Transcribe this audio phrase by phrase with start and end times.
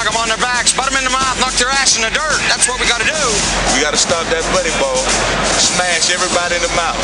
[0.00, 2.08] knock them on their backs, butt them in the mouth, knock their ass in the
[2.08, 2.40] dirt.
[2.48, 3.24] That's what we got to do.
[3.76, 4.96] We got to stop that buddy ball,
[5.60, 6.96] smash everybody in the mouth.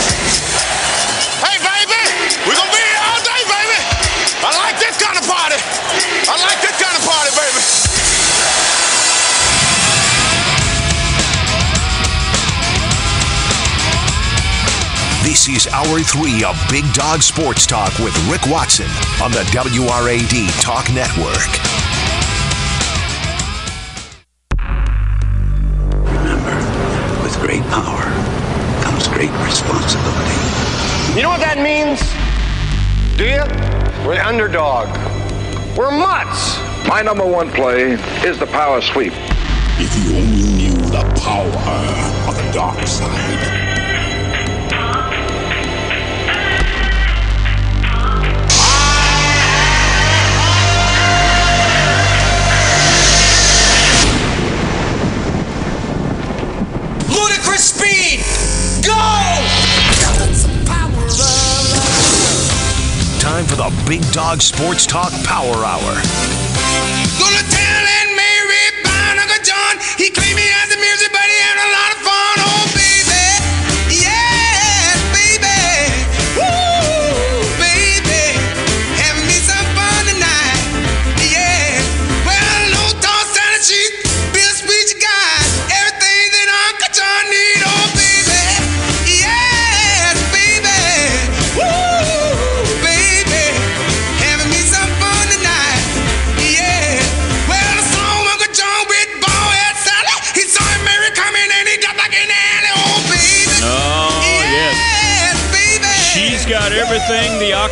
[1.44, 2.00] Hey, baby,
[2.48, 3.80] we're going to be here all day, baby.
[4.40, 5.60] I like this kind of party.
[6.24, 7.60] I like this kind of party, baby.
[15.20, 18.88] This is Hour 3 of Big Dog Sports Talk with Rick Watson
[19.20, 21.65] on the WRAD Talk Network.
[33.16, 33.40] Do you?
[34.06, 34.88] We're the underdog.
[35.74, 36.58] We're mutts.
[36.86, 37.92] My number one play
[38.28, 39.14] is the power sweep.
[39.78, 41.48] If you only knew the power
[42.28, 43.64] of the dark side.
[57.08, 58.20] Ludicrous speed!
[58.84, 59.55] Go!
[63.36, 66.00] Time for the Big Dog Sports Talk Power Hour.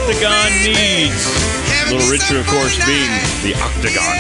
[0.05, 1.25] Octagon needs.
[1.89, 3.09] Little Richard, of course, being
[3.41, 4.13] the Octagon.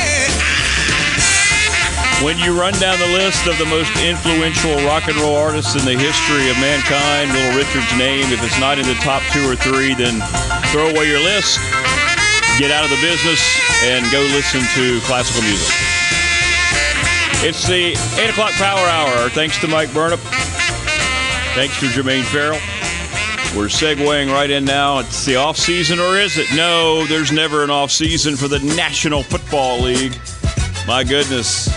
[2.24, 5.84] When you run down the list of the most influential rock and roll artists in
[5.84, 9.56] the history of mankind, Little Richard's name, if it's not in the top two or
[9.56, 10.24] three, then
[10.72, 11.60] throw away your list,
[12.56, 13.44] get out of the business,
[13.84, 15.68] and go listen to classical music.
[17.44, 19.28] It's the 8 o'clock power hour.
[19.28, 20.20] Thanks to Mike Burnip.
[21.52, 22.73] Thanks to Jermaine Farrell.
[23.56, 24.98] We're segueing right in now.
[24.98, 26.48] It's the off season, or is it?
[26.56, 30.18] No, there's never an off season for the National Football League.
[30.88, 31.68] My goodness.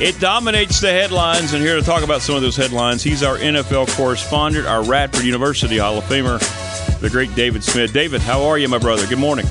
[0.00, 3.38] It dominates the headlines, and here to talk about some of those headlines, he's our
[3.38, 6.40] NFL correspondent, our Radford University Hall of Famer,
[7.00, 7.92] the great David Smith.
[7.92, 9.06] David, how are you, my brother?
[9.06, 9.46] Good morning.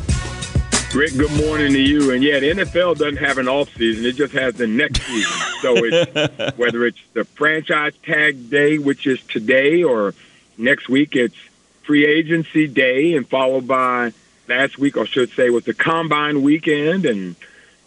[0.94, 2.12] Rick, good morning to you.
[2.12, 5.32] And yeah, the NFL doesn't have an off season; it just has the next season.
[5.62, 10.14] So it's whether it's the franchise tag day, which is today, or
[10.58, 11.38] next week, it's
[11.84, 14.14] free agency day, and followed by
[14.48, 17.36] last week, or should say, was the combine weekend, and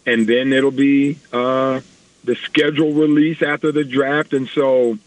[0.05, 1.81] and then it'll be uh,
[2.23, 4.97] the schedule release after the draft, and so.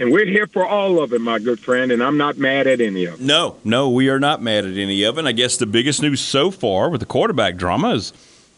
[0.00, 2.80] And we're here for all of it, my good friend, and I'm not mad at
[2.80, 3.20] any of it.
[3.20, 5.26] No, no, we are not mad at any of it.
[5.26, 8.12] I guess the biggest news so far with the quarterback drama is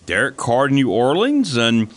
[0.05, 1.89] Derek Carr to New Orleans, and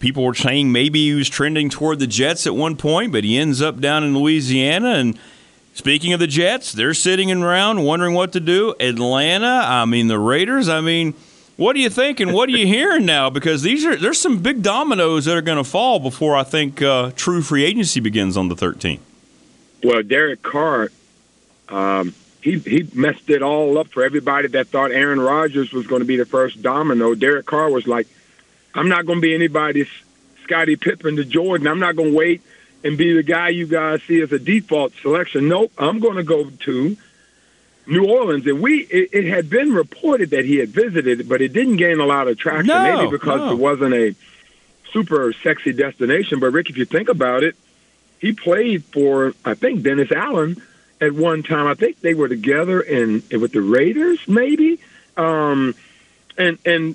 [0.00, 3.38] people were saying maybe he was trending toward the Jets at one point, but he
[3.38, 4.90] ends up down in Louisiana.
[4.90, 5.18] And
[5.78, 8.74] speaking of the Jets, they're sitting around wondering what to do.
[8.80, 11.14] Atlanta, I mean the Raiders, I mean.
[11.56, 12.32] What are you thinking?
[12.32, 13.30] What are you hearing now?
[13.30, 16.82] Because these are there's some big dominoes that are going to fall before I think
[16.82, 19.00] uh, true free agency begins on the 13th.
[19.82, 20.90] Well, Derek Carr,
[21.68, 26.00] um, he he messed it all up for everybody that thought Aaron Rodgers was going
[26.00, 27.14] to be the first domino.
[27.14, 28.06] Derek Carr was like,
[28.74, 29.88] "I'm not going to be anybody's
[30.44, 31.66] Scottie Pippen to Jordan.
[31.66, 32.42] I'm not going to wait
[32.84, 35.48] and be the guy you guys see as a default selection.
[35.48, 36.96] Nope, I'm going to go to
[37.86, 41.52] New Orleans." And we it, it had been reported that he had visited, but it
[41.52, 43.52] didn't gain a lot of traction, No, maybe because no.
[43.52, 44.14] it wasn't a
[44.92, 46.40] super sexy destination.
[46.40, 47.56] But Rick, if you think about it,
[48.20, 50.62] he played for I think Dennis Allen
[51.00, 51.66] at one time.
[51.66, 54.80] I think they were together in with the Raiders, maybe.
[55.16, 55.74] Um,
[56.36, 56.94] and and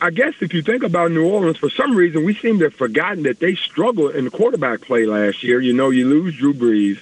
[0.00, 2.74] I guess if you think about New Orleans, for some reason we seem to have
[2.74, 5.60] forgotten that they struggled in the quarterback play last year.
[5.60, 6.98] You know, you lose Drew Brees,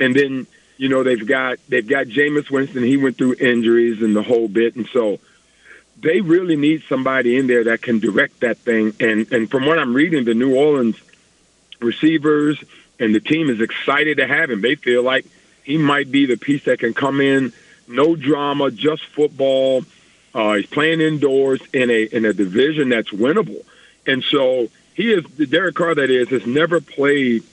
[0.00, 0.46] and then
[0.78, 2.82] you know they've got they've got Jameis Winston.
[2.82, 5.18] He went through injuries and the whole bit, and so
[6.00, 8.94] they really need somebody in there that can direct that thing.
[8.98, 10.96] And and from what I'm reading, the New Orleans
[11.80, 12.62] receivers
[12.98, 14.62] and the team is excited to have him.
[14.62, 15.26] They feel like
[15.62, 17.52] he might be the piece that can come in,
[17.86, 19.84] no drama, just football.
[20.34, 23.64] Uh, he's playing indoors in a in a division that's winnable,
[24.06, 25.94] and so he is Derek Carr.
[25.94, 27.44] That is has never played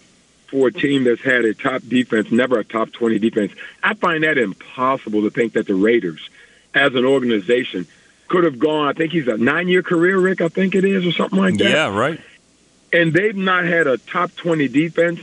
[0.48, 3.52] for a team that's had a top defense, never a top twenty defense.
[3.84, 6.30] I find that impossible to think that the Raiders,
[6.74, 7.86] as an organization,
[8.30, 8.88] could have gone.
[8.88, 10.40] I think he's a nine-year career, Rick.
[10.40, 11.70] I think it is, or something like that.
[11.70, 12.20] Yeah, right.
[12.94, 15.20] And they've not had a top twenty defense,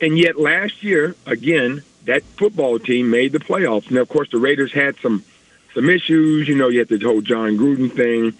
[0.00, 3.90] and yet last year, again, that football team made the playoffs.
[3.90, 5.24] Now, of course, the Raiders had some
[5.76, 6.48] some issues.
[6.48, 8.32] You know, you had the whole Jon Gruden thing.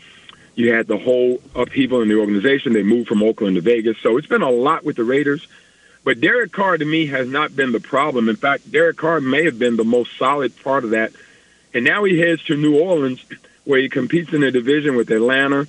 [0.56, 2.72] You had the whole upheaval in the organization.
[2.72, 5.46] They moved from Oakland to Vegas, so it's been a lot with the Raiders.
[6.02, 8.30] But Derek Carr, to me, has not been the problem.
[8.30, 11.12] In fact, Derek Carr may have been the most solid part of that.
[11.74, 13.22] And now he heads to New Orleans,
[13.64, 15.66] where he competes in a division with Atlanta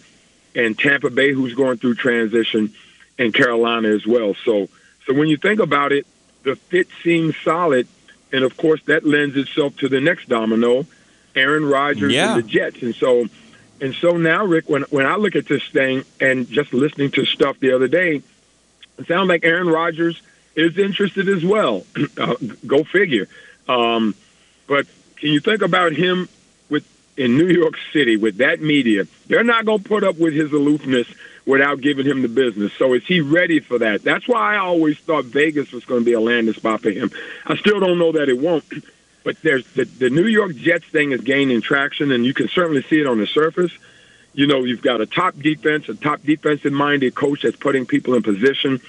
[0.55, 2.73] and Tampa Bay, who's going through transition,
[3.19, 4.35] and Carolina as well.
[4.45, 4.69] So,
[5.05, 6.07] so when you think about it,
[6.43, 7.87] the fit seems solid,
[8.31, 10.85] and of course that lends itself to the next domino,
[11.37, 12.33] Aaron Rodgers Yeah.
[12.35, 12.81] and the Jets.
[12.81, 13.27] And so,
[13.79, 17.25] and so now, Rick, when when I look at this thing and just listening to
[17.25, 18.21] stuff the other day,
[18.97, 20.21] it sounds like Aaron Rodgers
[20.55, 21.85] is interested as well.
[22.17, 22.35] uh,
[22.65, 23.27] go figure.
[23.69, 24.15] Um,
[24.67, 24.87] but
[25.17, 26.27] can you think about him
[26.69, 26.85] with
[27.15, 29.05] in New York City with that media?
[29.27, 31.07] They're not going to put up with his aloofness
[31.45, 32.73] without giving him the business.
[32.73, 34.03] So is he ready for that?
[34.03, 37.09] That's why I always thought Vegas was going to be a landing spot for him.
[37.45, 38.65] I still don't know that it won't.
[39.27, 42.81] But there's the, the New York Jets thing is gaining traction, and you can certainly
[42.83, 43.73] see it on the surface.
[44.31, 48.13] You know, you've got a top defense, a top defensive minded coach that's putting people
[48.13, 48.79] in position.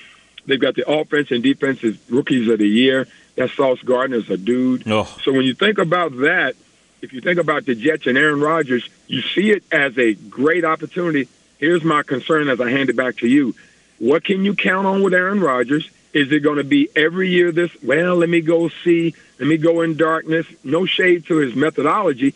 [0.47, 3.09] They've got the offense and defensive rookies of the year.
[3.35, 4.87] That Sauce Gardner's a dude.
[4.87, 5.13] Oh.
[5.25, 6.55] So when you think about that,
[7.03, 10.65] if you think about the Jets and Aaron Rodgers, you see it as a great
[10.65, 11.27] opportunity.
[11.59, 13.57] Here's my concern as I hand it back to you.
[13.99, 15.91] What can you count on with Aaron Rodgers?
[16.13, 19.57] Is it going to be every year this, well, let me go see, let me
[19.59, 20.47] go in darkness?
[20.65, 22.35] No shade to his methodology.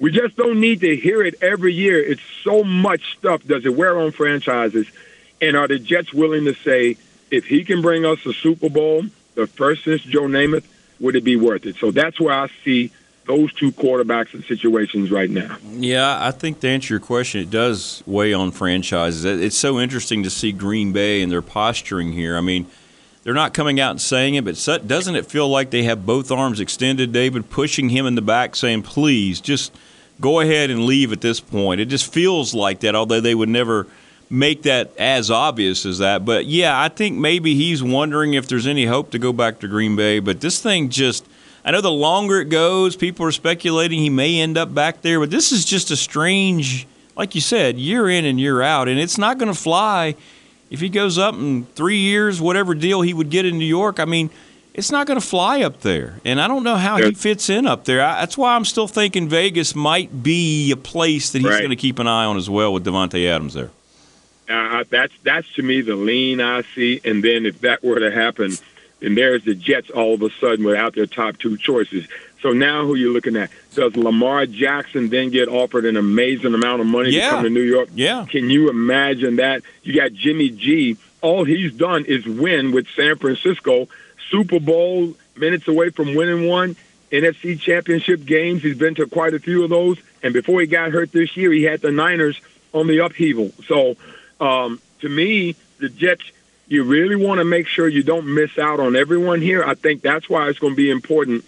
[0.00, 2.02] We just don't need to hear it every year.
[2.02, 3.44] It's so much stuff.
[3.44, 4.88] Does it wear on franchises?
[5.40, 6.96] And are the Jets willing to say,
[7.30, 9.04] if he can bring us a Super Bowl,
[9.34, 10.64] the first since Joe Namath,
[10.98, 11.76] would it be worth it?
[11.76, 12.90] So that's where I see
[13.24, 15.56] those two quarterbacks and situations right now.
[15.70, 19.24] Yeah, I think to answer your question, it does weigh on franchises.
[19.24, 22.36] It's so interesting to see Green Bay and their posturing here.
[22.36, 22.66] I mean,
[23.22, 26.30] they're not coming out and saying it, but doesn't it feel like they have both
[26.30, 29.72] arms extended, David, pushing him in the back, saying, please, just
[30.20, 31.80] go ahead and leave at this point?
[31.80, 33.86] It just feels like that, although they would never
[34.28, 36.24] make that as obvious as that.
[36.24, 39.68] But yeah, I think maybe he's wondering if there's any hope to go back to
[39.68, 40.18] Green Bay.
[40.18, 41.26] But this thing just.
[41.64, 45.20] I know the longer it goes, people are speculating he may end up back there,
[45.20, 48.98] but this is just a strange, like you said, year in and year out, and
[48.98, 50.16] it's not going to fly
[50.72, 54.00] if he goes up in three years, whatever deal he would get in New York.
[54.00, 54.30] I mean,
[54.74, 57.66] it's not going to fly up there, and I don't know how he fits in
[57.66, 58.00] up there.
[58.02, 61.58] I, that's why I'm still thinking Vegas might be a place that he's Right.
[61.58, 63.70] going to keep an eye on as well with Davante Adams there.
[64.48, 67.00] Uh, that's that's to me the lean I see.
[67.04, 68.52] And then if that were to happen,
[69.00, 72.08] then there's the Jets all of a sudden without their top two choices.
[72.42, 73.50] So now who you looking at?
[73.74, 77.26] Does Lamar Jackson then get offered an amazing amount of money Yeah.
[77.26, 77.88] to come to New York?
[77.94, 78.26] Yeah.
[78.28, 79.62] Can you imagine that?
[79.84, 80.96] You got Jimmy G.
[81.20, 83.86] All he's done is win with San Francisco,
[84.28, 86.74] Super Bowl, minutes away from winning one.
[87.12, 88.62] NFC championship games.
[88.62, 89.98] He's been to quite a few of those.
[90.22, 92.40] And before he got hurt this year, he had the Niners
[92.72, 93.52] on the upheaval.
[93.68, 93.96] So
[94.40, 96.24] um, to me, the Jets,
[96.68, 99.62] you really want to make sure you don't miss out on everyone here.
[99.62, 101.44] I think that's why it's going to be important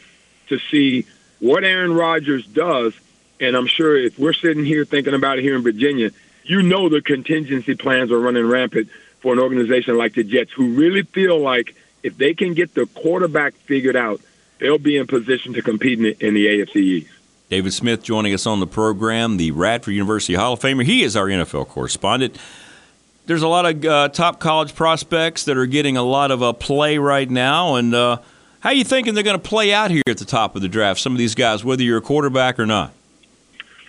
[0.48, 1.06] to see
[1.40, 2.94] what Aaron Rodgers does.
[3.40, 6.10] And I'm sure if we're sitting here thinking about it here in Virginia,
[6.44, 8.88] you know the contingency plans are running rampant
[9.20, 12.86] for an organization like the Jets, who really feel like if they can get the
[12.86, 14.20] quarterback figured out,
[14.58, 17.10] they'll be in position to compete in the, in the AFC East.
[17.48, 20.84] David Smith joining us on the program, the Radford University Hall of Famer.
[20.84, 22.38] He is our NFL correspondent.
[23.26, 26.52] There's a lot of uh, top college prospects that are getting a lot of uh,
[26.52, 28.18] play right now, and uh,
[28.64, 30.98] how you thinking they're going to play out here at the top of the draft?
[30.98, 32.94] Some of these guys, whether you're a quarterback or not.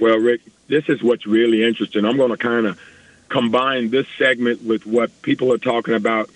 [0.02, 2.04] Well, Rick, this is what's really interesting.
[2.04, 2.78] I'm going to kind of
[3.30, 6.30] combine this segment with what people are talking about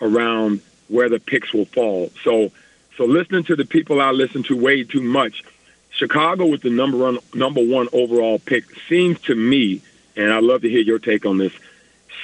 [0.00, 2.12] around where the picks will fall.
[2.22, 2.52] So,
[2.96, 5.42] so listening to the people I listen to way too much.
[5.90, 9.82] Chicago with the number one number one overall pick seems to me,
[10.14, 11.52] and I'd love to hear your take on this.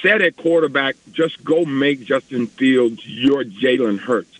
[0.01, 4.36] Set at quarterback, just go make Justin Fields your Jalen Hurts.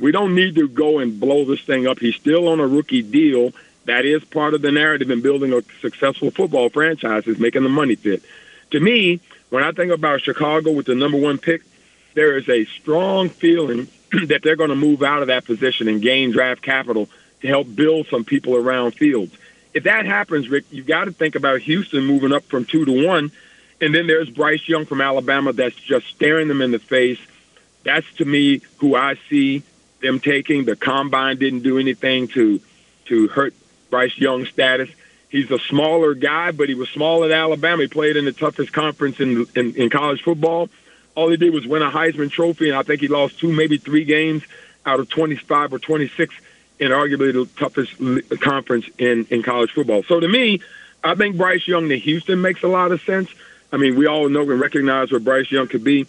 [0.00, 1.98] We don't need to go and blow this thing up.
[1.98, 3.52] He's still on a rookie deal.
[3.84, 7.68] That is part of the narrative in building a successful football franchise is making the
[7.68, 8.22] money fit.
[8.70, 11.62] To me, when I think about Chicago with the number one pick,
[12.14, 13.88] there is a strong feeling
[14.26, 17.08] that they're going to move out of that position and gain draft capital
[17.42, 19.36] to help build some people around Fields.
[19.72, 23.06] If that happens, Rick, you've got to think about Houston moving up from two to
[23.06, 23.30] one.
[23.80, 27.18] And then there's Bryce Young from Alabama that's just staring them in the face.
[27.84, 29.62] That's to me who I see
[30.00, 30.64] them taking.
[30.64, 32.60] The combine didn't do anything to
[33.06, 33.54] to hurt
[33.90, 34.88] Bryce Young's status.
[35.28, 37.82] He's a smaller guy, but he was small at Alabama.
[37.82, 40.68] He played in the toughest conference in, in in college football.
[41.14, 43.78] All he did was win a Heisman Trophy, and I think he lost two, maybe
[43.78, 44.42] three games
[44.86, 46.34] out of 25 or 26
[46.78, 50.02] in arguably the toughest conference in in college football.
[50.04, 50.60] So to me,
[51.04, 53.28] I think Bryce Young to Houston makes a lot of sense.
[53.72, 56.06] I mean, we all know and recognize what Bryce Young could be.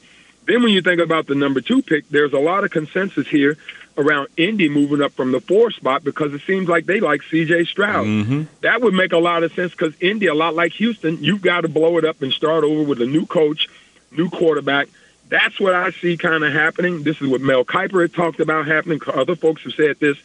[0.48, 3.57] Then when you think about the number two pick, there's a lot of consensus here
[3.98, 7.65] around Indy moving up from the four spot because it seems like they like C.J.
[7.65, 8.05] Stroud.
[8.05, 8.43] Mm-hmm.
[8.62, 11.62] That would make a lot of sense because Indy, a lot like Houston, you've got
[11.62, 13.67] to blow it up and start over with a new coach,
[14.12, 14.88] new quarterback.
[15.29, 17.03] That's what I see kind of happening.
[17.03, 19.00] This is what Mel Kiper had talked about happening.
[19.13, 20.17] Other folks have said this.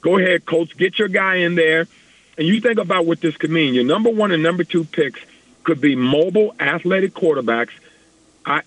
[0.00, 1.86] Go ahead, Colts, get your guy in there.
[2.36, 3.74] And you think about what this could mean.
[3.74, 5.20] Your number one and number two picks
[5.62, 7.70] could be mobile, athletic quarterbacks,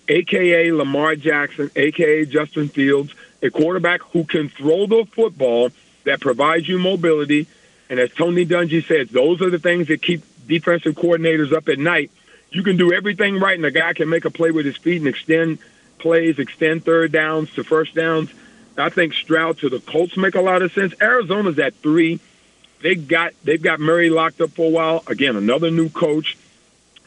[0.08, 5.70] aka Lamar Jackson, aka Justin Fields, a quarterback who can throw the football
[6.04, 7.46] that provides you mobility.
[7.90, 11.78] And as Tony Dungy says, those are the things that keep defensive coordinators up at
[11.78, 12.10] night.
[12.50, 14.98] You can do everything right, and a guy can make a play with his feet
[14.98, 15.58] and extend
[15.98, 18.30] plays, extend third downs to first downs.
[18.76, 20.94] I think Stroud to the Colts make a lot of sense.
[21.00, 22.20] Arizona's at three.
[22.80, 25.02] They got they've got Murray locked up for a while.
[25.08, 26.38] Again, another new coach.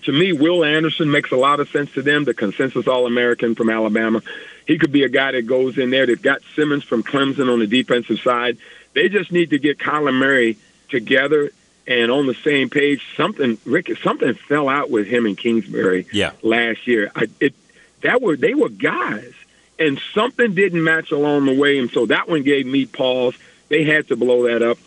[0.03, 2.25] To me, Will Anderson makes a lot of sense to them.
[2.25, 4.21] The consensus All American from Alabama.
[4.67, 6.05] He could be a guy that goes in there.
[6.05, 8.57] They've got Simmons from Clemson on the defensive side.
[8.93, 10.57] They just need to get Kyler Murray
[10.89, 11.51] together
[11.87, 13.01] and on the same page.
[13.17, 16.31] Something Rick, something fell out with him and Kingsbury Yeah.
[16.41, 17.11] last year.
[17.15, 17.53] I, it
[18.01, 19.33] that were they were guys,
[19.79, 23.35] and something didn't match along the way, and so that one gave me pause.
[23.69, 24.77] They had to blow that up.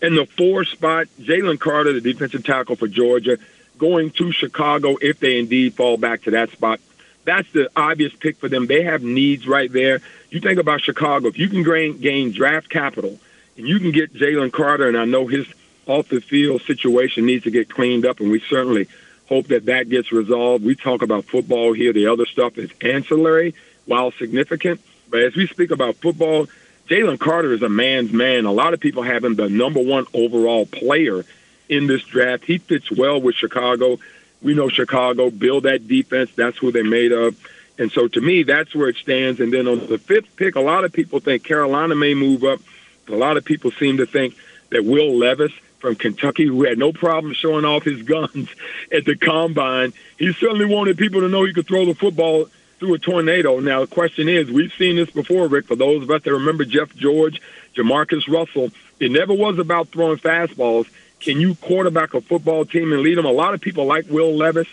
[0.00, 3.38] And the four spot, Jalen Carter, the defensive tackle for Georgia,
[3.78, 6.80] going to Chicago if they indeed fall back to that spot.
[7.24, 8.66] That's the obvious pick for them.
[8.66, 10.00] They have needs right there.
[10.30, 11.28] You think about Chicago.
[11.28, 13.18] If you can gain, gain draft capital
[13.56, 15.46] and you can get Jalen Carter, and I know his
[15.86, 18.88] off the field situation needs to get cleaned up, and we certainly
[19.28, 20.64] hope that that gets resolved.
[20.64, 21.92] We talk about football here.
[21.92, 23.54] The other stuff is ancillary,
[23.86, 24.80] while significant.
[25.10, 26.48] But as we speak about football,
[26.88, 28.46] Jalen Carter is a man's man.
[28.46, 31.24] A lot of people have him the number one overall player
[31.68, 32.44] in this draft.
[32.44, 33.98] He fits well with Chicago.
[34.42, 36.30] We know Chicago build that defense.
[36.34, 37.36] That's who they're made of.
[37.78, 39.40] And so to me, that's where it stands.
[39.40, 42.60] And then on the fifth pick, a lot of people think Carolina may move up.
[43.08, 44.36] A lot of people seem to think
[44.70, 48.48] that Will Levis from Kentucky, who had no problem showing off his guns
[48.92, 52.94] at the combine, he certainly wanted people to know he could throw the football through
[52.94, 53.60] a tornado.
[53.60, 56.64] Now, the question is, we've seen this before, Rick, for those of us that remember
[56.64, 57.40] Jeff George,
[57.76, 60.88] JaMarcus Russell, it never was about throwing fastballs.
[61.22, 63.24] Can you quarterback a football team and lead them?
[63.24, 64.68] A lot of people like Will Levis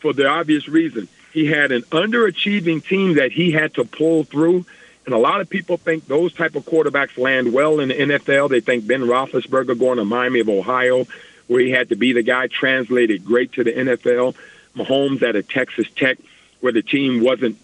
[0.00, 1.08] for the obvious reason.
[1.32, 4.66] He had an underachieving team that he had to pull through.
[5.06, 8.50] And a lot of people think those type of quarterbacks land well in the NFL.
[8.50, 11.06] They think Ben Roethlisberger going to Miami of Ohio,
[11.46, 14.34] where he had to be the guy, translated great to the NFL.
[14.76, 16.18] Mahomes at a Texas Tech,
[16.60, 17.58] where the team wasn't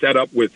[0.00, 0.52] set up with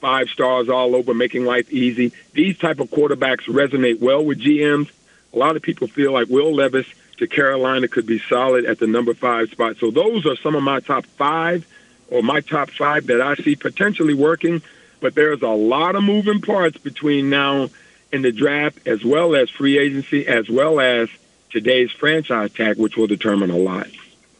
[0.00, 2.12] five stars all over, making life easy.
[2.32, 4.90] These type of quarterbacks resonate well with GMs.
[5.32, 6.86] A lot of people feel like Will Levis
[7.18, 9.76] to Carolina could be solid at the number five spot.
[9.76, 11.66] So those are some of my top five
[12.08, 14.62] or my top five that I see potentially working.
[15.00, 17.70] But there's a lot of moving parts between now
[18.12, 21.08] and the draft, as well as free agency, as well as
[21.50, 23.86] today's franchise tag, which will determine a lot.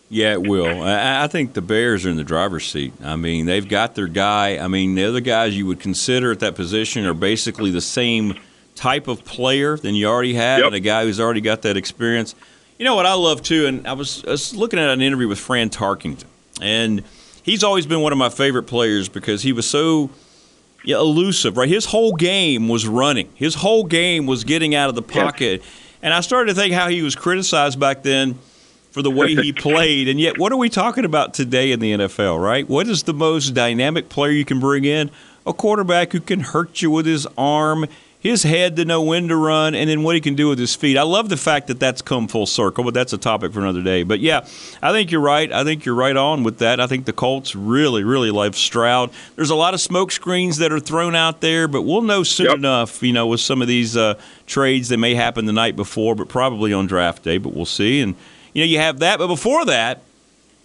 [0.09, 0.83] Yeah, it will.
[0.83, 2.93] I I think the Bears are in the driver's seat.
[3.03, 4.59] I mean, they've got their guy.
[4.59, 8.35] I mean, the other guys you would consider at that position are basically the same
[8.81, 10.67] type of player than you already had, Yep.
[10.69, 12.35] and a guy who's already got that experience.
[12.79, 15.29] You know what I love too, and I was, I was looking at an interview
[15.29, 16.25] with Fran Tarkenton,
[16.63, 17.03] and
[17.43, 20.09] he's always been one of my favorite players because he was so
[20.83, 21.69] yeah, elusive, right?
[21.69, 23.29] His whole game was running.
[23.35, 25.63] His whole game was getting out of the pocket.
[26.03, 28.39] And I started to think how he was criticized back then
[28.91, 30.09] for the way he played.
[30.09, 32.67] And yet, what are we talking about today in the NFL, right?
[32.67, 35.11] What is the most dynamic player you can bring in?
[35.47, 37.85] A quarterback who can hurt you with his arm,
[38.21, 40.77] his head to know when to run, and then what he can do with his
[40.77, 40.99] feet.
[40.99, 43.83] I love the fact that that's come full circle, but that's a topic for another
[43.83, 44.03] day.
[44.03, 44.47] But yeah,
[44.83, 45.51] I think you're right.
[45.51, 46.81] I think you're right on with that.
[46.81, 49.11] I think the Colts really, really love Stroud.
[49.37, 52.47] There's a lot of smoke screens that are thrown out there, but we'll know soon
[52.47, 52.57] Yep.
[52.57, 54.15] enough, you know, with some of these uh,
[54.47, 58.03] trades that may happen the night before, but probably on draft day, but we'll see.
[58.03, 58.15] And,
[58.53, 59.19] you know, you have that.
[59.19, 60.03] But before that,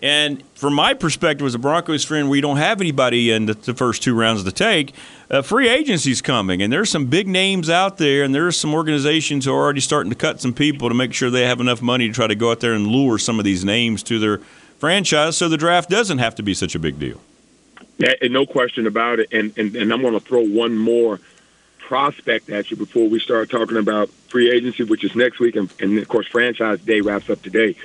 [0.06, 3.74] and from my perspective as a Broncos fan, we don't have anybody in the, the
[3.74, 4.94] first two rounds to take.
[5.32, 9.46] Uh, free agency's coming, and there's some big names out there, and there's some organizations
[9.46, 12.08] who are already starting to cut some people to make sure they have enough money
[12.08, 14.38] to try to go out there and lure some of these names to their
[14.78, 17.20] franchise, so the draft doesn't have to be such a big deal.
[18.22, 19.30] And no question about it.
[19.34, 21.20] And and, and I'm going to throw one more
[21.80, 25.74] prospect at you before we start talking about free agency, which is next week, and,
[25.80, 27.76] and of course, franchise day wraps up today.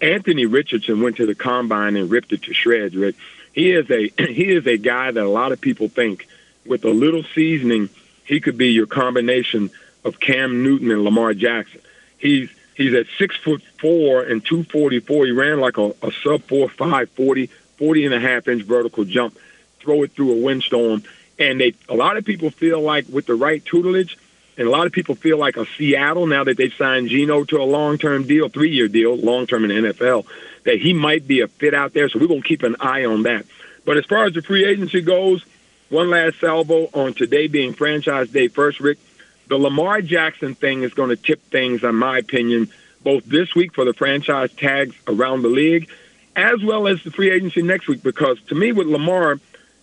[0.00, 2.94] Anthony Richardson went to the combine and ripped it to shreds.
[2.94, 3.16] Rick,
[3.52, 6.26] he is a he is a guy that a lot of people think
[6.64, 7.88] with a little seasoning
[8.24, 9.70] he could be your combination
[10.04, 11.80] of Cam Newton and Lamar Jackson.
[12.18, 15.26] He's he's at six foot four and two forty four.
[15.26, 19.04] He ran like a, a sub four five forty, 40 and a half inch vertical
[19.04, 19.38] jump,
[19.80, 21.02] throw it through a windstorm.
[21.38, 24.18] And they a lot of people feel like with the right tutelage,
[24.58, 27.58] and a lot of people feel like a Seattle now that they've signed Geno to
[27.58, 30.26] a long term deal, three year deal, long term in the NFL,
[30.64, 32.08] that he might be a fit out there.
[32.08, 33.46] So we're gonna keep an eye on that.
[33.86, 35.44] But as far as the free agency goes,
[35.88, 38.98] one last salvo on today being franchise day first, Rick.
[39.46, 42.70] The Lamar Jackson thing is going to tip things, in my opinion,
[43.02, 45.88] both this week for the franchise tags around the league,
[46.36, 48.02] as well as the free agency next week.
[48.02, 49.40] Because to me, with Lamar,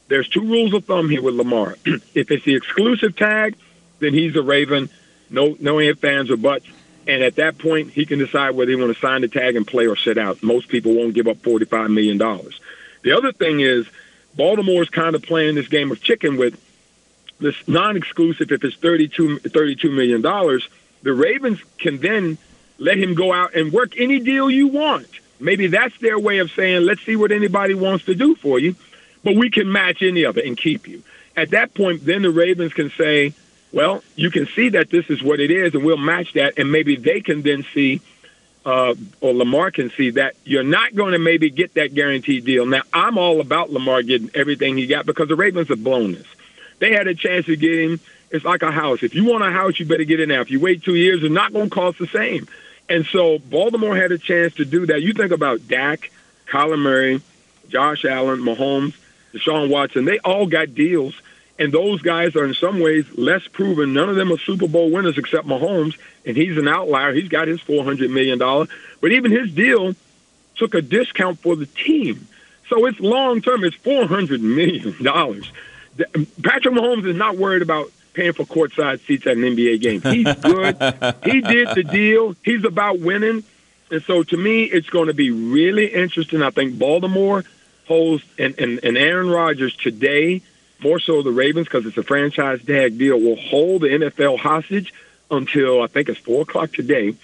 [0.08, 1.76] there's two rules of thumb here with Lamar.
[1.86, 3.56] if it's the exclusive tag,
[4.00, 4.90] then he's a Raven.
[5.30, 6.66] No, no ifs, fans or buts.
[7.08, 9.66] And at that point, he can decide whether he want to sign the tag and
[9.66, 10.42] play or sit out.
[10.42, 12.18] Most people won't give up $45 million.
[12.18, 13.86] The other thing is
[14.36, 16.60] Baltimore's kind of playing this game of chicken with
[17.40, 18.52] this non-exclusive.
[18.52, 20.22] If it's 32, $32 million,
[21.04, 22.38] the Ravens can then
[22.78, 25.08] let him go out and work any deal you want.
[25.40, 28.76] Maybe that's their way of saying, let's see what anybody wants to do for you,
[29.24, 31.04] but we can match any of it and keep you.
[31.38, 33.34] At that point, then the Ravens can say,
[33.76, 36.72] well, you can see that this is what it is, and we'll match that, and
[36.72, 38.02] maybe they can then see–
[38.66, 42.66] uh, or Lamar can see that you're not going to maybe get that guaranteed deal.
[42.66, 46.26] Now, I'm all about Lamar getting everything he got because the Ravens have blown this.
[46.80, 48.00] They had a chance to get him.
[48.32, 49.04] It's like a house.
[49.04, 50.42] If you want a house, you better get it now.
[50.42, 52.48] If you wait two years, it's not going to cost the same.
[52.90, 55.02] And so Baltimore had a chance to do that.
[55.02, 56.12] You think about Dak,
[56.48, 57.22] Kyler Murray,
[57.70, 58.96] Josh Allen, Mahomes,
[59.32, 60.06] Deshaun Watson.
[60.06, 61.14] They all got deals
[61.58, 63.94] and those guys are in some ways less proven.
[63.94, 67.14] None of them are Super Bowl winners except Mahomes, and he's an outlier.
[67.14, 68.38] He's got his $400 million.
[69.00, 69.96] But even his deal
[70.56, 72.28] took a discount for the team.
[72.68, 74.94] So it's long term, it's $400 million.
[76.44, 80.02] Patrick Mahomes is not worried about paying for courtside seats at an NBA game.
[80.02, 80.76] He's good.
[81.24, 82.36] he did the deal.
[82.44, 83.44] He's about winning.
[83.92, 86.42] And so to me, it's going to be really interesting.
[86.42, 87.46] I think Baltimore
[87.88, 90.42] holds and, and, and Aaron Rodgers today–
[90.86, 94.94] more so the Ravens because it's a franchise tag deal, will hold the NFL hostage
[95.32, 97.16] until I think it's four o'clock today.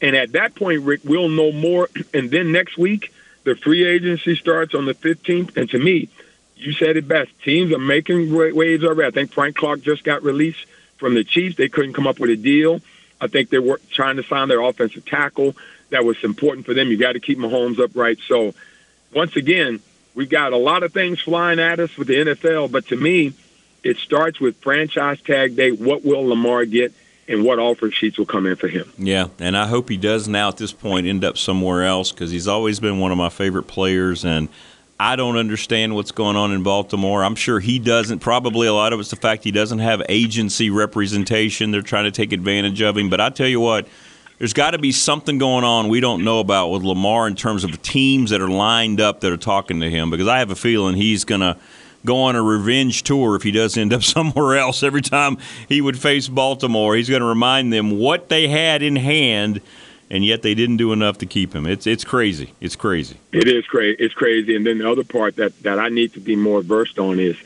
[0.00, 1.88] And at that point, Rick, we'll know more.
[2.14, 3.12] And then next week,
[3.44, 5.56] the free agency starts on the 15th.
[5.58, 6.08] And to me,
[6.56, 7.30] you said it best.
[7.42, 9.08] Teams are making waves already.
[9.08, 10.64] I think Frank Clark just got released
[10.96, 11.56] from the Chiefs.
[11.56, 12.80] They couldn't come up with a deal.
[13.20, 15.54] I think they were trying to sign their offensive tackle.
[15.90, 16.88] That was important for them.
[16.88, 18.18] You got to keep Mahomes upright.
[18.26, 18.54] So,
[19.12, 19.80] once again,
[20.14, 23.32] We've got a lot of things flying at us with the NFL, but to me,
[23.82, 25.70] it starts with franchise tag day.
[25.70, 26.92] What will Lamar get?
[27.28, 28.92] and what offer sheets will come in for him.
[28.98, 32.32] Yeah, and I hope he does now at this point end up somewhere else because
[32.32, 34.48] he's always been one of my favorite players, and
[34.98, 37.22] I don't understand what's going on in Baltimore.
[37.22, 38.18] I'm sure he doesn't.
[38.18, 41.70] Probably a lot of it's the fact he doesn't have agency representation.
[41.70, 43.08] They're trying to take advantage of him.
[43.08, 43.86] But I tell you what,
[44.40, 47.62] there's got to be something going on we don't know about with Lamar in terms
[47.62, 50.56] of teams that are lined up that are talking to him because I have a
[50.56, 51.58] feeling he's going to
[52.06, 54.82] go on a revenge tour if he does end up somewhere else.
[54.82, 55.36] Every time
[55.68, 59.60] he would face Baltimore, he's going to remind them what they had in hand,
[60.08, 61.66] and yet they didn't do enough to keep him.
[61.66, 62.54] It's it's crazy.
[62.62, 63.18] It's crazy.
[63.32, 64.02] It is crazy.
[64.02, 64.56] It's crazy.
[64.56, 67.36] And then the other part that that I need to be more versed on is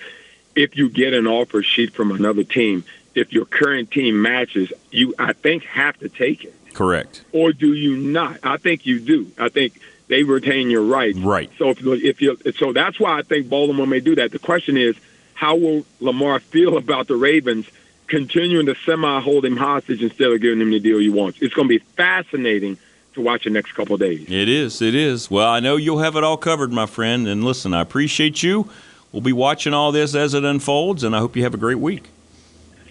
[0.54, 2.84] if you get an offer sheet from another team,
[3.16, 6.54] if your current team matches, you I think have to take it.
[6.74, 7.24] Correct.
[7.32, 8.38] Or do you not?
[8.42, 9.30] I think you do.
[9.38, 11.18] I think they retain your rights.
[11.18, 11.50] Right.
[11.58, 14.32] So if, if you so that's why I think Baltimore may do that.
[14.32, 14.96] The question is,
[15.34, 17.66] how will Lamar feel about the Ravens
[18.06, 21.40] continuing to semi hold him hostage instead of giving him the deal he wants?
[21.40, 22.76] It's going to be fascinating
[23.14, 24.28] to watch the next couple days.
[24.28, 24.82] It is.
[24.82, 25.30] It is.
[25.30, 27.26] Well, I know you'll have it all covered, my friend.
[27.26, 28.68] And listen, I appreciate you.
[29.12, 31.78] We'll be watching all this as it unfolds, and I hope you have a great
[31.78, 32.08] week.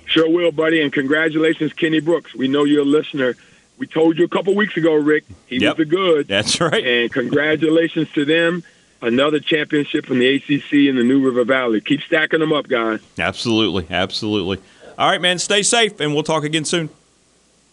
[0.06, 0.82] Sure will, buddy.
[0.82, 2.34] And congratulations, Kenny Brooks.
[2.34, 3.36] We know you're a listener
[3.78, 5.26] we told you a couple weeks ago, Rick.
[5.48, 5.78] He yep.
[5.78, 6.28] was a good.
[6.28, 6.86] That's right.
[6.86, 8.64] And congratulations to them.
[9.02, 11.82] Another championship from the ACC in the New River Valley.
[11.82, 13.02] Keep stacking them up, guys.
[13.20, 14.60] Absolutely, absolutely.
[14.98, 15.40] All right, man.
[15.40, 16.90] Stay safe, and we'll talk again soon.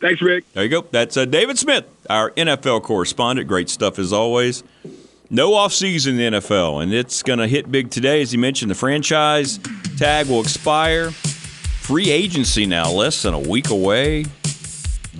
[0.00, 0.50] Thanks, Rick.
[0.54, 0.86] There you go.
[0.90, 3.46] That's uh, David Smith, our NFL correspondent.
[3.46, 4.64] Great stuff as always.
[5.28, 8.22] No offseason in the NFL, and it's going to hit big today.
[8.22, 9.58] As you mentioned, the franchise
[9.98, 11.10] tag will expire.
[11.12, 14.24] Free agency now, less than a week away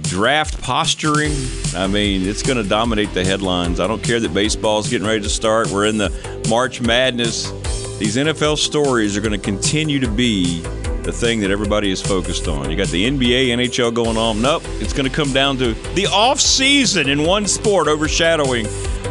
[0.02, 1.32] draft posturing.
[1.74, 3.80] I mean, it's going to dominate the headlines.
[3.80, 5.70] I don't care that baseball's getting ready to start.
[5.70, 6.10] We're in the
[6.48, 7.50] March Madness.
[7.98, 10.62] These NFL stories are going to continue to be
[11.02, 12.70] the thing that everybody is focused on.
[12.70, 14.40] You got the NBA, NHL going on.
[14.40, 18.64] Nope, it's going to come down to the off season in one sport overshadowing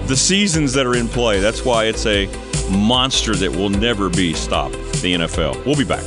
[0.07, 1.39] the seasons that are in play.
[1.39, 2.27] That's why it's a
[2.71, 4.75] monster that will never be stopped.
[5.01, 5.65] The NFL.
[5.65, 6.03] We'll be back.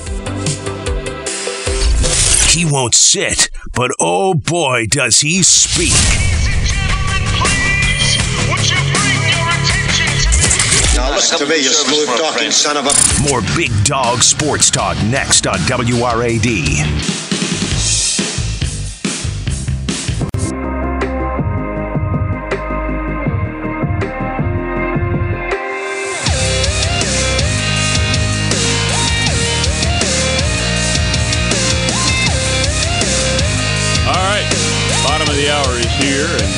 [2.50, 5.92] He won't sit, but oh boy, does he speak.
[10.94, 13.28] Now listen to me, you smooth talking son of a.
[13.28, 17.11] More Big Dog Sports Talk next on WRAD.
[36.40, 36.52] And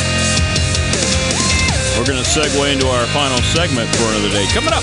[1.99, 4.47] we're going to segue into our final segment for another day.
[4.53, 4.83] Coming up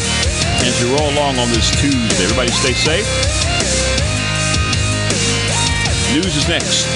[0.64, 2.24] as we roll along on this Tuesday.
[2.24, 3.08] Everybody stay safe.
[6.14, 6.88] News is next.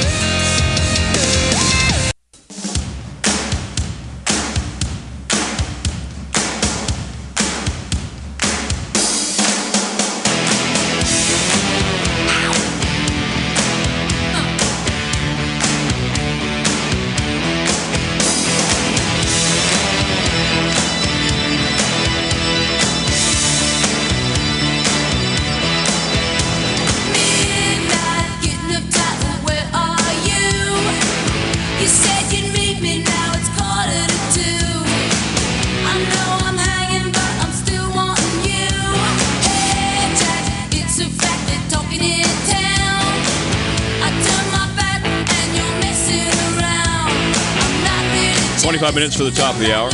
[48.96, 49.90] Twenty-five minutes for the top of the hour.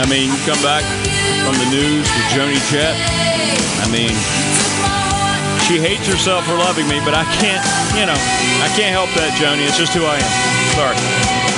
[0.00, 0.80] I mean, you come back
[1.44, 2.96] from the news with Joni Chet.
[3.84, 4.08] I mean,
[5.68, 7.60] she hates herself for loving me, but I can't,
[7.92, 9.68] you know, I can't help that, Joni.
[9.68, 10.32] It's just who I am.
[10.72, 11.53] Sorry.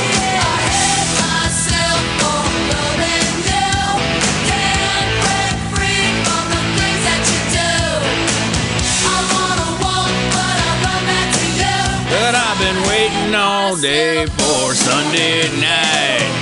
[12.19, 16.33] But I've been waiting all day for Sunday night.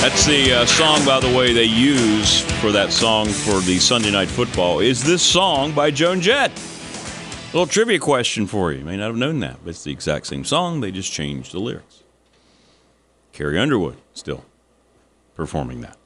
[0.00, 4.10] That's the uh, song, by the way, they use for that song for the Sunday
[4.10, 4.80] Night Football.
[4.80, 6.50] Is this song by Joan Jett?
[6.50, 8.78] A little trivia question for you.
[8.78, 10.80] You may not have known that, but it's the exact same song.
[10.80, 12.02] They just changed the lyrics.
[13.34, 14.46] Carrie Underwood still
[15.34, 15.98] performing that.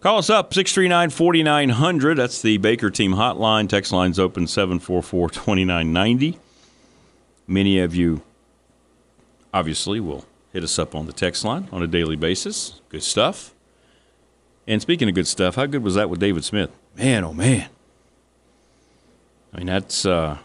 [0.00, 2.18] Call us up, 639 4900.
[2.18, 3.68] That's the Baker Team hotline.
[3.68, 6.38] Text line's open 744 2990.
[7.46, 8.22] Many of you
[9.54, 12.80] obviously will hit us up on the text line on a daily basis.
[12.88, 13.54] Good stuff.
[14.66, 16.70] And speaking of good stuff, how good was that with David Smith?
[16.96, 17.68] Man, oh man.
[19.52, 20.38] I mean, that's uh,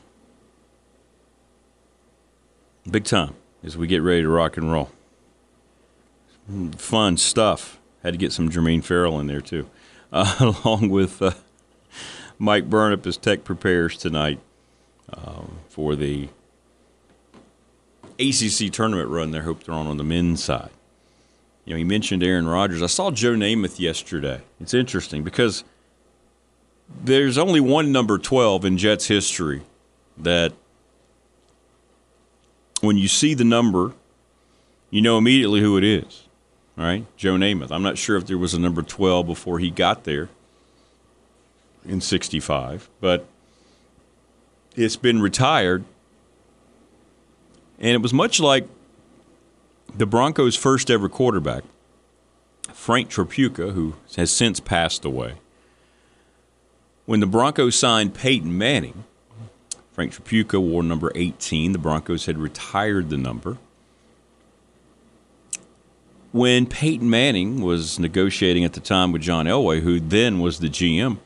[2.90, 4.90] big time as we get ready to rock and roll.
[6.78, 7.80] Fun stuff.
[8.04, 9.70] Had to get some Jermaine Farrell in there too,
[10.12, 11.32] uh, along with uh,
[12.40, 14.40] Mike Burnup as tech prepares tonight
[15.14, 16.30] um, for the
[18.30, 19.32] ACC tournament run.
[19.32, 20.70] They hope they're on on the men's side.
[21.66, 22.82] You know, he mentioned Aaron Rodgers.
[22.82, 24.42] I saw Joe Namath yesterday.
[24.60, 25.64] It's interesting because
[27.04, 29.62] there's only one number 12 in Jets history
[30.18, 30.54] that
[32.82, 33.94] when you see the number,
[34.90, 36.28] you know immediately who it is.
[36.78, 37.06] All right?
[37.16, 37.72] Joe Namath.
[37.72, 40.30] I'm not sure if there was a number 12 before he got there
[41.86, 43.26] in 65, but
[44.76, 45.84] it's been retired.
[47.82, 48.67] And it was much like
[49.94, 51.63] the Broncos' first ever quarterback,
[52.72, 55.34] Frank Tripucka, who has since passed away.
[57.08, 59.04] When the Broncos signed Peyton Manning,
[59.94, 61.74] Frank Tripucka wore number 18.
[61.74, 63.58] The Broncos had retired the number.
[66.32, 70.70] When Peyton Manning was negotiating at the time with John Elway, who then was the
[70.70, 71.17] GM,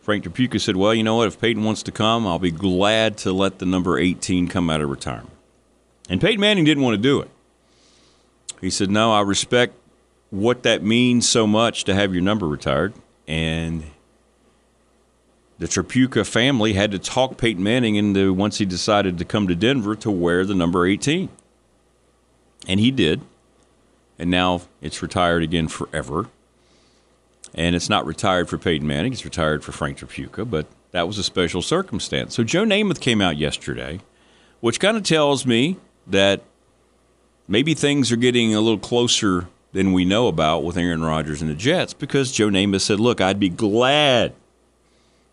[0.00, 1.28] Frank Tripucka said, Well, you know what?
[1.28, 4.80] If Peyton wants to come, I'll be glad to let the number 18 come out
[4.80, 5.37] of retirement.
[6.08, 7.30] And Peyton Manning didn't want to do it.
[8.60, 9.74] He said, No, I respect
[10.30, 12.94] what that means so much to have your number retired.
[13.26, 13.84] And
[15.58, 19.54] the Tripucka family had to talk Peyton Manning into, once he decided to come to
[19.54, 21.28] Denver, to wear the number 18.
[22.66, 23.20] And he did.
[24.18, 26.28] And now it's retired again forever.
[27.54, 31.18] And it's not retired for Peyton Manning, it's retired for Frank Tripucka, but that was
[31.18, 32.34] a special circumstance.
[32.34, 34.00] So Joe Namath came out yesterday,
[34.60, 35.78] which kind of tells me
[36.10, 36.42] that
[37.46, 41.50] maybe things are getting a little closer than we know about with Aaron Rodgers and
[41.50, 44.32] the Jets because Joe Namath said, Look, I'd be glad,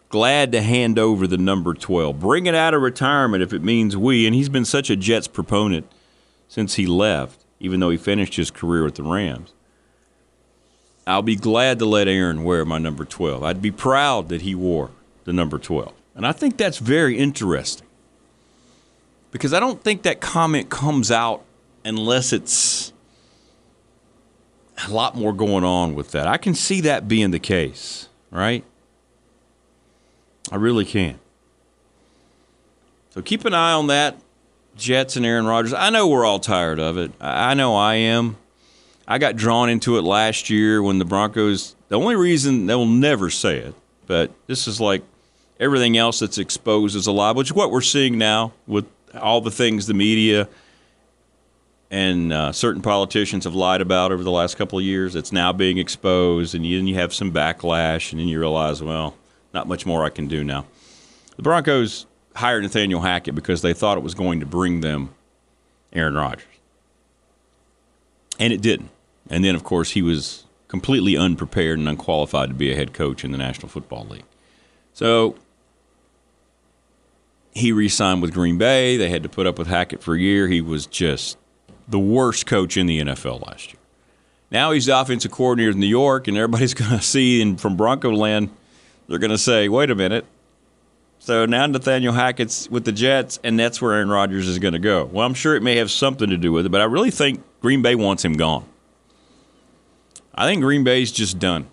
[0.09, 2.19] glad to hand over the number 12.
[2.19, 4.25] Bring it out of retirement if it means we.
[4.25, 5.89] And he's been such a Jets proponent
[6.47, 9.53] since he left, even though he finished his career with the Rams.
[11.07, 13.43] I'll be glad to let Aaron wear my number 12.
[13.43, 14.89] I'd be proud that he wore
[15.23, 15.93] the number 12.
[16.15, 17.84] And I think that's very interesting
[19.35, 21.43] because I don't think that comment comes out
[21.83, 22.93] unless it's
[24.87, 26.25] a lot more going on with that.
[26.25, 28.63] I can see that being the case, right?
[30.49, 31.19] I really can.
[33.09, 34.15] So keep an eye on that,
[34.77, 35.73] Jets and Aaron Rodgers.
[35.73, 37.11] I know we're all tired of it.
[37.19, 38.37] I know I am.
[39.05, 41.75] I got drawn into it last year when the Broncos.
[41.89, 43.75] The only reason they'll never say it,
[44.07, 45.03] but this is like
[45.59, 48.85] everything else that's exposed as a lie, which is what we're seeing now with
[49.19, 50.47] all the things the media
[51.91, 55.15] and uh, certain politicians have lied about over the last couple of years.
[55.15, 59.15] It's now being exposed, and then you have some backlash, and then you realize, well,
[59.53, 60.65] not much more I can do now.
[61.35, 65.13] The Broncos hired Nathaniel Hackett because they thought it was going to bring them
[65.93, 66.43] Aaron Rodgers,
[68.39, 68.89] and it didn't.
[69.29, 73.23] And then, of course, he was completely unprepared and unqualified to be a head coach
[73.23, 74.25] in the National Football League.
[74.93, 75.35] So
[77.55, 78.97] he re signed with Green Bay.
[78.97, 80.47] They had to put up with Hackett for a year.
[80.47, 81.37] He was just
[81.87, 83.79] the worst coach in the NFL last year.
[84.51, 87.77] Now he's the offensive coordinator in New York, and everybody's going to see, and from
[87.77, 88.49] Bronco land,
[89.07, 90.25] they're going to say, wait a minute.
[91.19, 94.79] So now Nathaniel Hackett's with the Jets, and that's where Aaron Rodgers is going to
[94.79, 95.05] go.
[95.05, 97.41] Well, I'm sure it may have something to do with it, but I really think
[97.61, 98.65] Green Bay wants him gone.
[100.35, 101.67] I think Green Bay's just done.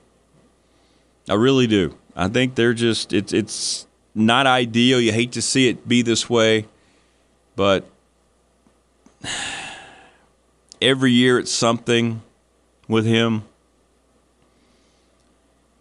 [1.29, 1.99] I really do.
[2.15, 5.01] I think they're just it's it's not ideal.
[5.01, 6.67] You hate to see it be this way,
[7.57, 7.85] but
[10.83, 12.23] every year it's something
[12.89, 13.45] with him.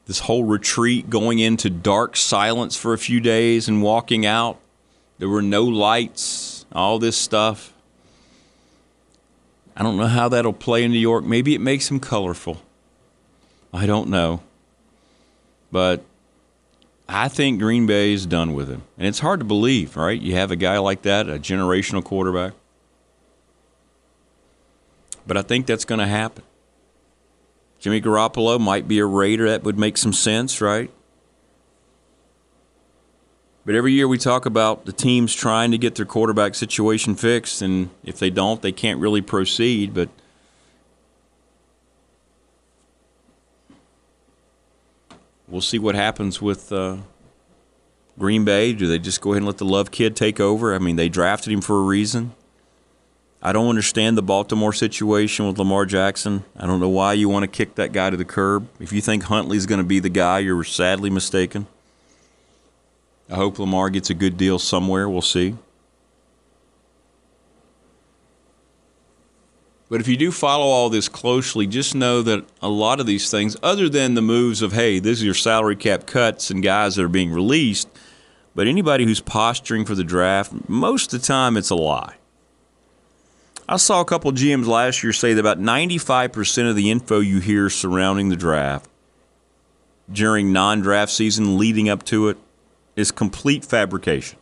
[0.07, 4.59] This whole retreat going into dark silence for a few days and walking out.
[5.19, 7.73] There were no lights, all this stuff.
[9.75, 11.23] I don't know how that'll play in New York.
[11.23, 12.61] Maybe it makes him colorful.
[13.73, 14.41] I don't know.
[15.71, 16.03] But
[17.13, 18.83] I think Green Bay is done with him.
[18.97, 20.19] And it's hard to believe, right?
[20.19, 22.53] You have a guy like that, a generational quarterback.
[25.27, 26.43] But I think that's going to happen.
[27.79, 29.49] Jimmy Garoppolo might be a Raider.
[29.49, 30.89] That would make some sense, right?
[33.65, 37.61] But every year we talk about the teams trying to get their quarterback situation fixed,
[37.61, 39.93] and if they don't, they can't really proceed.
[39.93, 40.09] But
[45.51, 46.97] we'll see what happens with uh,
[48.17, 48.73] Green Bay.
[48.73, 50.73] Do they just go ahead and let the Love kid take over?
[50.73, 52.33] I mean, they drafted him for a reason.
[53.43, 56.43] I don't understand the Baltimore situation with Lamar Jackson.
[56.55, 58.67] I don't know why you want to kick that guy to the curb.
[58.79, 61.65] If you think Huntley's going to be the guy, you're sadly mistaken.
[63.29, 65.09] I hope Lamar gets a good deal somewhere.
[65.09, 65.55] We'll see.
[69.91, 73.29] But if you do follow all this closely, just know that a lot of these
[73.29, 76.95] things, other than the moves of, hey, these are your salary cap cuts and guys
[76.95, 77.89] that are being released,
[78.55, 82.15] but anybody who's posturing for the draft, most of the time it's a lie.
[83.67, 87.41] I saw a couple GMs last year say that about 95% of the info you
[87.41, 88.89] hear surrounding the draft
[90.09, 92.37] during non draft season leading up to it
[92.95, 94.39] is complete fabrication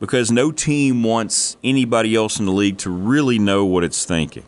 [0.00, 4.44] because no team wants anybody else in the league to really know what it's thinking.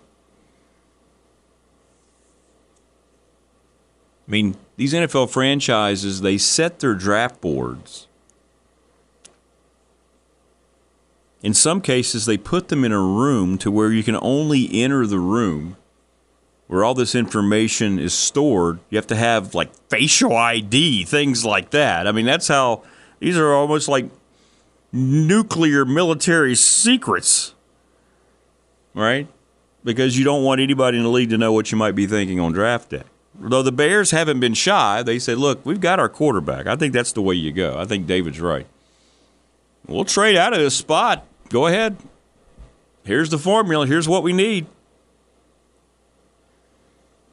[4.26, 8.08] I mean, these NFL franchises, they set their draft boards.
[11.42, 15.06] In some cases, they put them in a room to where you can only enter
[15.06, 15.76] the room
[16.68, 18.78] where all this information is stored.
[18.88, 22.06] You have to have like facial ID, things like that.
[22.06, 22.84] I mean, that's how
[23.18, 24.06] these are almost like
[24.92, 27.54] nuclear military secrets,
[28.94, 29.26] right?
[29.82, 32.38] Because you don't want anybody in the league to know what you might be thinking
[32.38, 33.04] on draft day.
[33.34, 36.66] Though the Bears haven't been shy, they said, look, we've got our quarterback.
[36.66, 37.78] I think that's the way you go.
[37.78, 38.66] I think David's right.
[39.86, 41.26] We'll trade out of this spot.
[41.48, 41.96] Go ahead.
[43.04, 43.86] Here's the formula.
[43.86, 44.66] Here's what we need.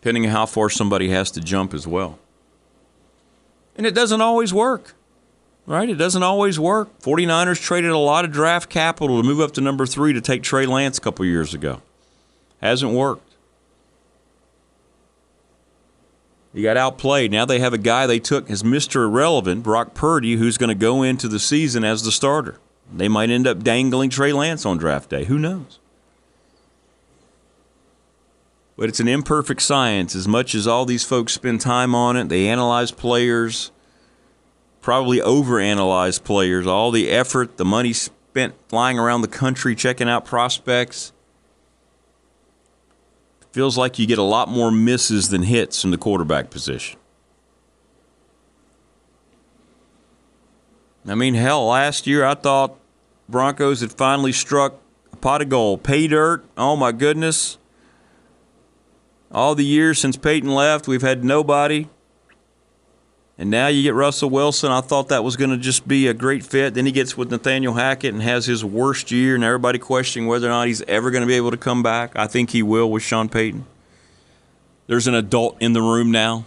[0.01, 2.17] Depending on how far somebody has to jump as well.
[3.75, 4.95] And it doesn't always work
[5.69, 5.87] right?
[5.87, 6.99] It doesn't always work.
[6.99, 10.41] 49ers traded a lot of draft capital to move up to number three to take
[10.41, 11.81] Trey Lance a couple years ago.
[12.59, 13.35] Hasn't worked.
[16.53, 17.31] You got outplayed.
[17.31, 19.05] Now they have a guy they took as Mr.
[19.05, 22.57] Irrelevant, Brock Purdy, who's going to go into the season as the starter.
[22.91, 25.25] They might end up dangling Trey Lance on draft day.
[25.25, 25.77] Who knows?
[28.75, 30.15] But it's an imperfect science.
[30.15, 33.69] As much as all these folks spend time on it, they analyze players
[34.89, 36.65] probably overanalyze players.
[36.65, 41.13] All the effort, the money spent flying around the country checking out prospects.
[43.51, 46.99] Feels like you get a lot more misses than hits in the quarterback position.
[51.07, 52.75] I mean, hell, last year I thought
[53.29, 54.73] Broncos had finally struck
[55.13, 55.83] a pot of gold.
[55.83, 56.43] Pay dirt.
[56.57, 57.59] Oh my goodness.
[59.31, 61.89] All the years since Peyton left, we've had nobody.
[63.39, 64.69] And now you get Russell Wilson.
[64.69, 66.73] I thought that was going to just be a great fit.
[66.73, 70.47] Then he gets with Nathaniel Hackett and has his worst year, and everybody questioning whether
[70.47, 72.11] or not he's ever going to be able to come back.
[72.17, 73.65] I think he will with Sean Payton.
[74.87, 76.43] There's an adult in the room now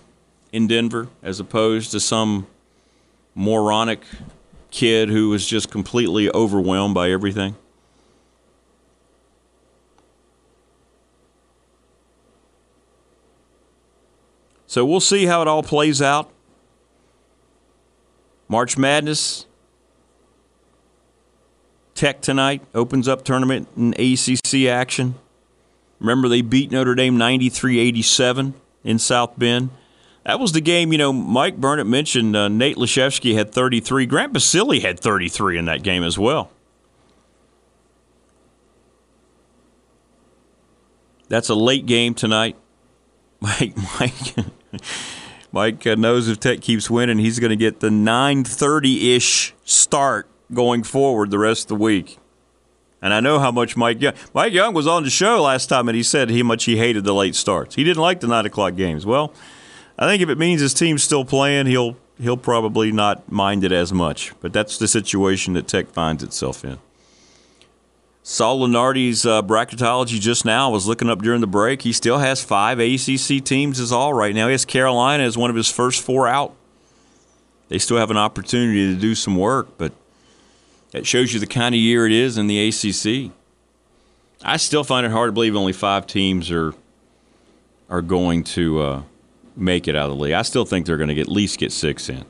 [0.52, 2.46] in Denver, as opposed to some
[3.34, 4.02] moronic
[4.70, 7.56] kid who was just completely overwhelmed by everything.
[14.66, 16.28] So we'll see how it all plays out.
[18.52, 19.46] March Madness.
[21.94, 25.14] Tech tonight opens up tournament in ACC action.
[25.98, 28.52] Remember, they beat Notre Dame 93 87
[28.84, 29.70] in South Bend.
[30.24, 34.04] That was the game, you know, Mike Burnette mentioned uh, Nate Laszewski had 33.
[34.04, 36.50] Grant Basile had 33 in that game as well.
[41.28, 42.56] That's a late game tonight.
[43.40, 44.34] Mike, Mike,
[45.52, 50.82] Mike uh, knows if Tech keeps winning, he's going to get the 9:30-ish start going
[50.82, 52.18] forward the rest of the week.
[53.02, 54.14] And I know how much Mike Young.
[54.32, 57.04] Mike Young was on the show last time, and he said how much he hated
[57.04, 57.74] the late starts.
[57.74, 59.04] He didn't like the nine o'clock games.
[59.04, 59.32] Well,
[59.98, 63.72] I think if it means his team's still playing, he'll he'll probably not mind it
[63.72, 64.32] as much.
[64.40, 66.78] But that's the situation that Tech finds itself in.
[68.22, 70.70] Saul Lunardi's uh, bracketology just now.
[70.70, 71.82] Was looking up during the break.
[71.82, 74.46] He still has five ACC teams as all right now.
[74.46, 76.54] He has Carolina as one of his first four out.
[77.68, 79.92] They still have an opportunity to do some work, but
[80.92, 83.32] that shows you the kind of year it is in the ACC.
[84.44, 86.74] I still find it hard to believe only five teams are
[87.88, 89.02] are going to uh,
[89.56, 90.32] make it out of the league.
[90.32, 92.24] I still think they're going to at least get six in.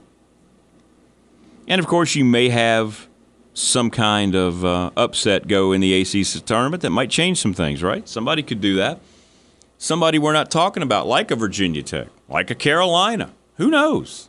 [1.68, 3.06] And of course, you may have
[3.54, 7.82] some kind of uh, upset go in the ACC tournament that might change some things,
[7.82, 8.08] right?
[8.08, 9.00] Somebody could do that.
[9.78, 13.32] Somebody we're not talking about, like a Virginia Tech, like a Carolina.
[13.56, 14.28] Who knows?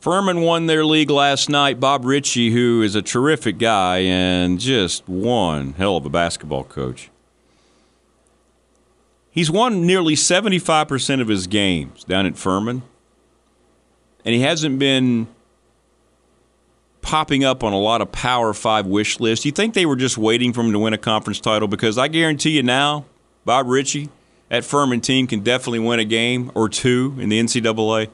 [0.00, 1.78] Furman won their league last night.
[1.78, 7.10] Bob Richey, who is a terrific guy and just one hell of a basketball coach.
[9.30, 12.82] He's won nearly 75% of his games down at Furman
[14.24, 15.26] and he hasn't been
[17.02, 19.44] popping up on a lot of Power Five wish lists.
[19.44, 21.68] You think they were just waiting for him to win a conference title?
[21.68, 23.04] Because I guarantee you now,
[23.44, 24.08] Bob Richey,
[24.48, 28.08] that Furman team can definitely win a game or two in the NCAA.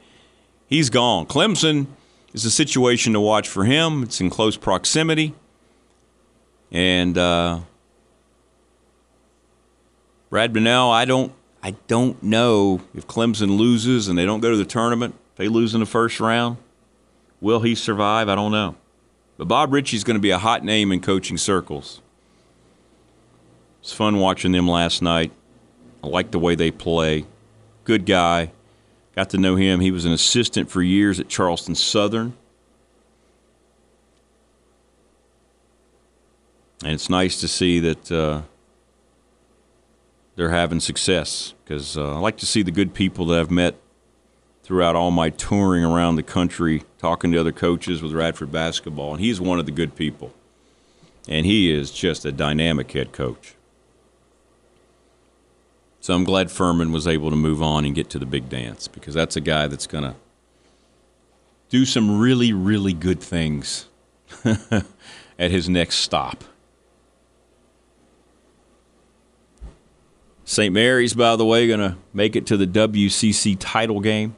[0.66, 1.27] He's gone.
[1.27, 1.87] Clemson
[2.33, 4.03] is a situation to watch for him.
[4.03, 5.35] It's in close proximity.
[6.71, 7.61] And uh,
[10.29, 14.57] Brad Brownell, I don't, I don't know if Clemson loses and they don't go to
[14.57, 16.57] the tournament they lose in the first round,
[17.40, 18.29] will he survive?
[18.29, 18.75] I don't know.
[19.37, 22.01] But Bob Richey's going to be a hot name in coaching circles.
[23.81, 25.31] It's fun watching them last night.
[26.03, 27.27] I like the way they play.
[27.85, 28.51] Good guy.
[29.14, 29.81] Got to know him.
[29.81, 32.35] He was an assistant for years at Charleston Southern.
[36.83, 38.42] And it's nice to see that uh,
[40.35, 43.77] they're having success because uh, I like to see the good people that I've met
[44.66, 49.20] throughout all my touring around the country, talking to other coaches with Radford basketball, and
[49.20, 50.35] he's one of the good people.
[51.29, 53.55] And he is just a dynamic head coach.
[56.00, 58.88] So I'm glad Furman was able to move on and get to the big dance
[58.88, 60.16] because that's a guy that's going to
[61.68, 63.87] do some really, really good things
[64.44, 66.42] at his next stop.
[70.44, 70.74] St.
[70.74, 74.35] Mary's, by the way, going to make it to the WCC title game.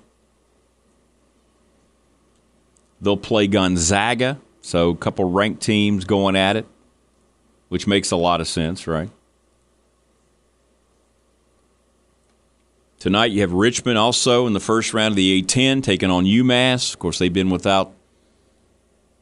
[3.00, 6.66] They'll play Gonzaga, so a couple ranked teams going at it,
[7.68, 9.10] which makes a lot of sense, right?
[12.98, 16.92] Tonight you have Richmond also in the first round of the A10 taking on UMass.
[16.92, 17.92] Of course, they've been without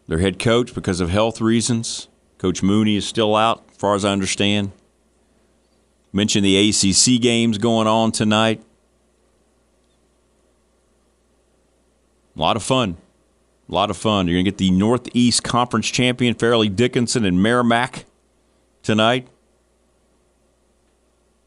[0.08, 2.08] their head coach because of health reasons.
[2.38, 4.72] Coach Mooney is still out, as far as I understand.
[6.10, 8.62] Mentioned the ACC games going on tonight.
[12.34, 12.96] A lot of fun.
[13.68, 14.28] A lot of fun.
[14.28, 18.04] You're going to get the Northeast Conference champion, Fairleigh Dickinson, and Merrimack
[18.82, 19.28] tonight.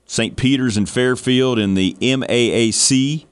[0.05, 0.35] St.
[0.35, 3.25] Peter's and Fairfield in the MAAC.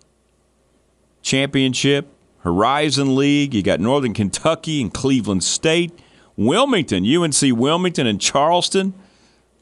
[1.22, 2.08] Championship,
[2.40, 3.54] Horizon League.
[3.54, 5.92] You got Northern Kentucky and Cleveland State,
[6.38, 8.94] Wilmington, UNC Wilmington and Charleston.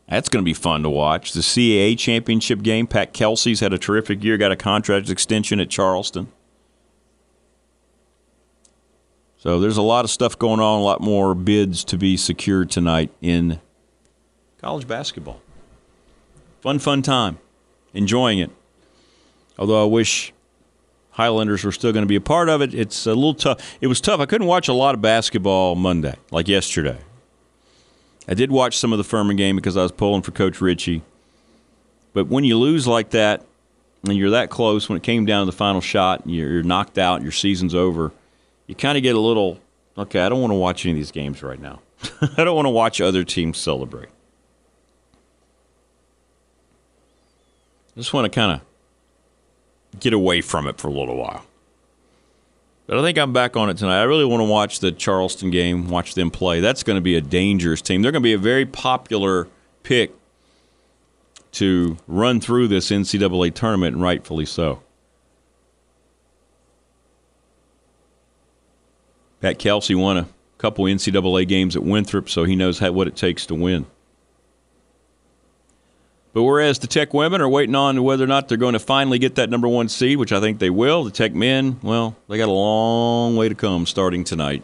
[0.07, 1.32] That's going to be fun to watch.
[1.32, 2.86] The CAA championship game.
[2.86, 6.32] Pat Kelsey's had a terrific year, got a contract extension at Charleston.
[9.46, 12.72] So there's a lot of stuff going on, a lot more bids to be secured
[12.72, 13.60] tonight in
[14.60, 15.39] college basketball.
[16.62, 17.38] Fun, fun time.
[17.93, 18.50] Enjoying it.
[19.60, 20.34] Although I wish
[21.12, 22.74] Highlanders were still going to be a part of it.
[22.74, 23.78] It's a little tough.
[23.82, 24.20] It was tough.
[24.20, 26.98] I couldn't watch a lot of basketball Monday, like yesterday.
[28.28, 31.04] I did watch some of the Furman game because I was pulling for Coach Richey.
[32.14, 33.46] But when you lose like that,
[34.06, 37.22] and you're that close, when it came down to the final shot, you're knocked out,
[37.22, 38.12] your season's over,
[38.68, 39.59] you kind of get a little,
[39.97, 41.82] okay, I don't want to watch any of these games right now.
[42.38, 44.09] I don't want to watch other teams celebrate.
[47.95, 51.45] I just want to kind of get away from it for a little while.
[52.88, 54.01] But I think I'm back on it tonight.
[54.01, 56.59] I really want to watch the Charleston game, watch them play.
[56.59, 58.01] That's going to be a dangerous team.
[58.01, 59.47] They're going to be a very popular
[59.82, 60.11] pick
[61.53, 64.82] to run through this NCAA tournament, and rightfully so.
[69.46, 70.28] Pat Kelsey won a
[70.58, 73.86] couple NCAA games at Winthrop, so he knows how, what it takes to win.
[76.34, 79.20] But whereas the Tech women are waiting on whether or not they're going to finally
[79.20, 82.39] get that number one seed, which I think they will, the Tech men, well, they
[82.39, 84.64] got a long way to come starting tonight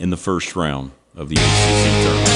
[0.00, 2.30] in the first round of the ACC tournament.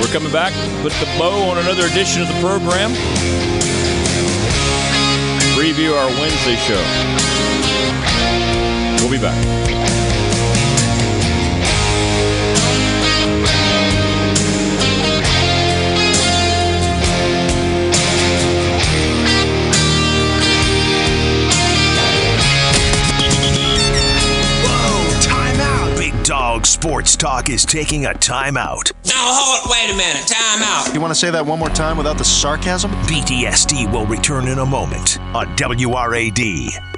[0.00, 2.92] We're coming back, put the bow on another edition of the program.
[5.58, 7.44] Review our Wednesday show.
[9.04, 9.36] We'll be back.
[24.64, 25.98] Whoa, timeout.
[25.98, 28.92] Big dog Sports Talk is taking a timeout.
[29.04, 30.26] Now, hold, wait a minute.
[30.26, 30.94] Time out.
[30.94, 32.90] You want to say that one more time without the sarcasm?
[33.02, 36.94] BDSD will return in a moment on WRAD.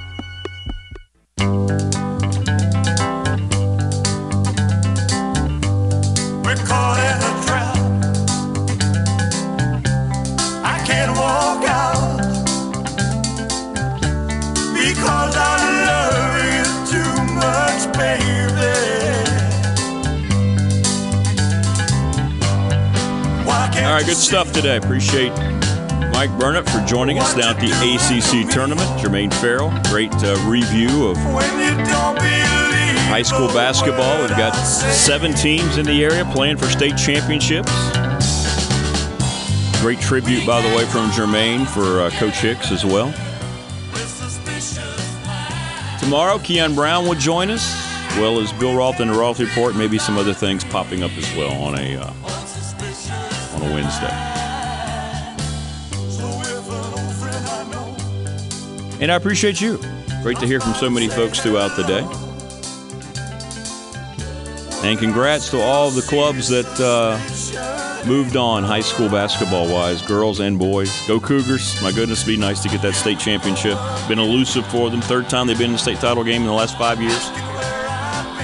[24.27, 24.77] Stuff today.
[24.77, 25.31] Appreciate
[26.11, 28.89] Mike Burnette for joining us down at the ACC tournament.
[28.99, 31.17] Jermaine Farrell, great uh, review of
[33.07, 34.21] high school basketball.
[34.21, 37.71] We've got seven teams in the area playing for state championships.
[39.81, 43.15] Great tribute, by the way, from Jermaine for uh, Coach Hicks as well.
[46.01, 47.73] Tomorrow, Keon Brown will join us,
[48.11, 51.17] as well as Bill Roth and the Roth Report, maybe some other things popping up
[51.17, 52.26] as well on a uh,
[53.57, 54.37] on a Wednesday.
[59.01, 59.79] And I appreciate you.
[60.23, 62.05] Great to hear from so many folks throughout the day.
[64.89, 70.41] And congrats to all the clubs that uh, moved on high school basketball wise, girls
[70.41, 71.07] and boys.
[71.07, 71.81] Go Cougars.
[71.83, 73.79] My goodness, be nice to get that state championship.
[74.09, 75.01] Been elusive for them.
[75.01, 77.29] Third time they've been in the state title game in the last five years.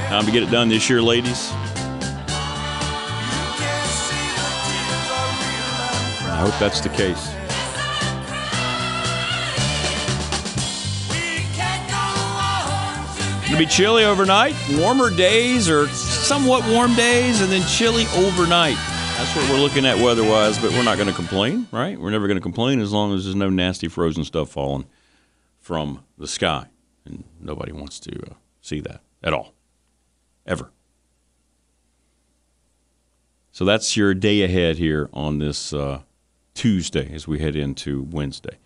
[0.08, 1.50] Time to get it done this year, ladies.
[6.42, 7.28] I hope that's the case.
[13.46, 14.56] It'll be chilly overnight.
[14.72, 18.74] Warmer days or somewhat warm days, and then chilly overnight.
[18.74, 21.96] That's what we're looking at weather-wise, but we're not going to complain, right?
[21.96, 24.86] We're never going to complain as long as there's no nasty frozen stuff falling
[25.60, 26.66] from the sky,
[27.04, 29.54] and nobody wants to uh, see that at all,
[30.44, 30.72] ever.
[33.52, 36.00] So that's your day ahead here on this uh,
[36.54, 38.58] Tuesday as we head into Wednesday.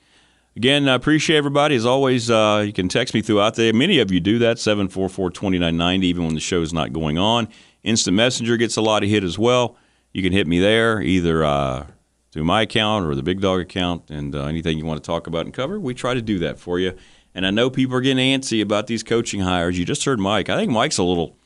[0.57, 1.76] Again, I appreciate everybody.
[1.76, 3.76] As always, uh, you can text me throughout the day.
[3.76, 7.49] Many of you do that, 744 2990, even when the show is not going on.
[7.82, 9.76] Instant Messenger gets a lot of hit as well.
[10.12, 11.87] You can hit me there, either uh,
[12.32, 15.26] through my account or the Big Dog account, and uh, anything you want to talk
[15.26, 16.97] about and cover, we try to do that for you.
[17.34, 19.78] And I know people are getting antsy about these coaching hires.
[19.78, 20.49] You just heard Mike.
[20.49, 21.37] I think Mike's a little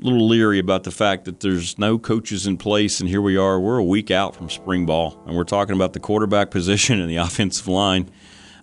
[0.00, 3.58] little leery about the fact that there's no coaches in place, and here we are.
[3.58, 7.10] We're a week out from spring ball, and we're talking about the quarterback position and
[7.10, 8.10] the offensive line.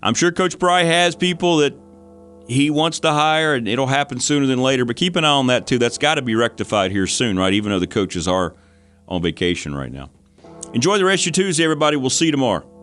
[0.02, 1.74] I'm sure Coach Pry has people that
[2.46, 4.84] he wants to hire, and it'll happen sooner than later.
[4.84, 5.78] But keep an eye on that too.
[5.78, 7.52] That's got to be rectified here soon, right?
[7.52, 8.54] Even though the coaches are
[9.08, 10.10] on vacation right now.
[10.72, 11.96] Enjoy the rest of your Tuesday, everybody.
[11.96, 12.73] We'll see you tomorrow.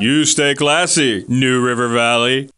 [0.00, 2.48] You stay classy, New River Valley.